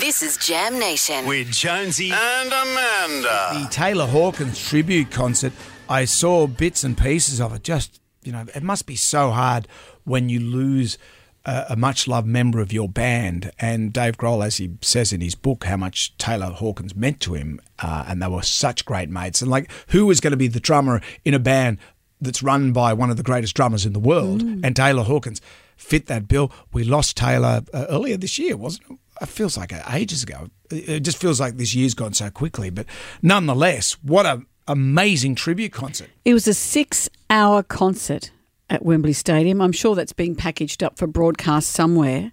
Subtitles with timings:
[0.00, 1.26] This is Jam Nation.
[1.26, 3.50] with Jonesy and Amanda.
[3.52, 5.52] the Taylor Hawkins tribute concert,
[5.90, 7.62] I saw bits and pieces of it.
[7.62, 9.68] Just, you know, it must be so hard
[10.04, 10.96] when you lose
[11.44, 13.52] a, a much loved member of your band.
[13.58, 17.34] And Dave Grohl, as he says in his book, how much Taylor Hawkins meant to
[17.34, 19.42] him, uh, and they were such great mates.
[19.42, 21.76] And like, who was going to be the drummer in a band
[22.22, 24.40] that's run by one of the greatest drummers in the world?
[24.42, 25.42] And Taylor Hawkins
[25.76, 26.50] fit that bill.
[26.72, 28.96] We lost Taylor uh, earlier this year, wasn't it?
[29.20, 30.48] It feels like ages ago.
[30.70, 32.70] It just feels like this year's gone so quickly.
[32.70, 32.86] But
[33.22, 36.08] nonetheless, what a amazing tribute concert.
[36.24, 38.30] It was a six hour concert
[38.70, 39.60] at Wembley Stadium.
[39.60, 42.32] I'm sure that's being packaged up for broadcast somewhere.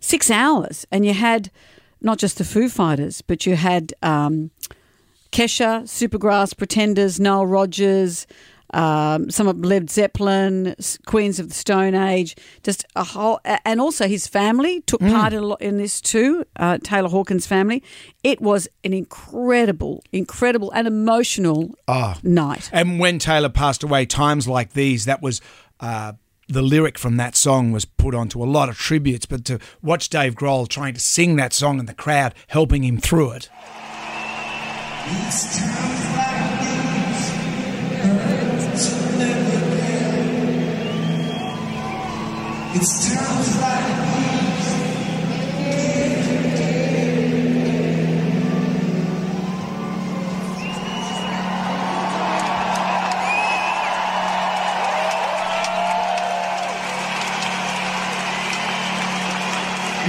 [0.00, 0.86] Six hours.
[0.92, 1.50] And you had
[2.00, 4.50] not just the Foo Fighters, but you had um,
[5.32, 8.26] Kesha, Supergrass, Pretenders, Nile Rodgers,
[8.74, 10.74] um, some of Led Zeppelin,
[11.06, 15.38] Queens of the Stone Age, just a whole, and also his family took part in,
[15.38, 16.44] a lot in this too.
[16.56, 17.82] Uh, Taylor Hawkins' family.
[18.22, 21.74] It was an incredible, incredible, and emotional
[22.22, 22.70] night.
[22.72, 25.40] And when Taylor passed away, times like these, that was
[25.80, 26.12] uh,
[26.48, 29.26] the lyric from that song was put onto a lot of tributes.
[29.26, 32.98] But to watch Dave Grohl trying to sing that song and the crowd helping him
[32.98, 33.48] through it.
[42.70, 43.10] It's
[43.60, 43.88] like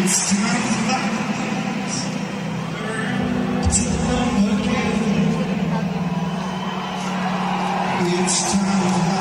[0.02, 0.76] It's these
[3.76, 4.98] to come again.
[8.02, 9.19] It's times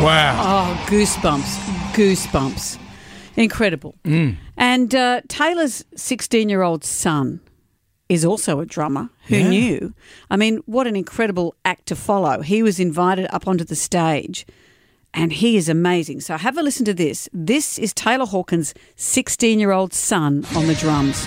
[0.00, 0.36] Wow.
[0.40, 1.56] Oh, goosebumps,
[1.92, 2.78] goosebumps.
[3.36, 3.94] Incredible.
[4.56, 7.40] And uh, Taylor's 16 year old son
[8.08, 9.10] is also a drummer.
[9.26, 9.48] Who Yeah.
[9.50, 9.94] knew?
[10.30, 12.42] I mean, what an incredible act to follow.
[12.42, 14.46] He was invited up onto the stage
[15.12, 16.20] and he is amazing.
[16.20, 17.28] So have a listen to this.
[17.32, 21.26] This is Taylor Hawkins' 16 year old son on the drums.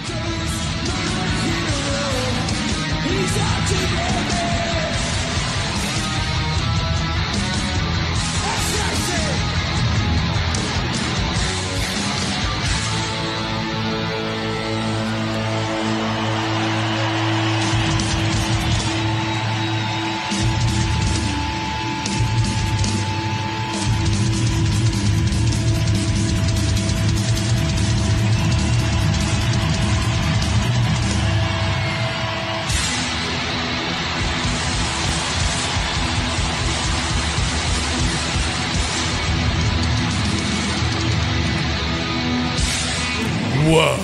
[43.71, 43.95] Whoa.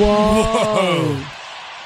[0.00, 1.24] Whoa.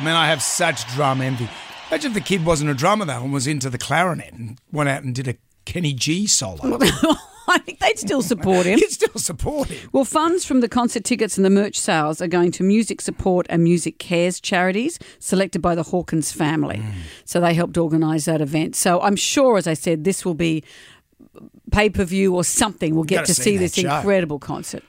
[0.05, 1.49] Man, I have such drum envy.
[1.91, 4.89] Imagine if the kid wasn't a drummer though and was into the clarinet and went
[4.89, 6.79] out and did a Kenny G solo.
[7.51, 8.79] I think they'd still support him.
[8.79, 9.89] You'd still support him.
[9.93, 13.47] Well, funds from the concert tickets and the merch sales are going to music support
[13.49, 16.77] and MusiCares charities selected by the Hawkins family.
[16.77, 16.93] Mm.
[17.25, 18.77] So they helped organise that event.
[18.77, 20.63] So I'm sure, as I said, this will be
[21.71, 22.95] pay per view or something.
[22.95, 23.97] We'll get see see this show.
[23.97, 24.83] incredible concert.